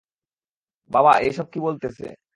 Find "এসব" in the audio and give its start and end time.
1.21-1.45